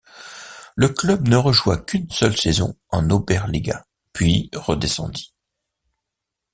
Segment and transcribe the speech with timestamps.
[0.75, 5.31] Le club ne rejoua qu’une seule saison en Oberliga puis redescendit.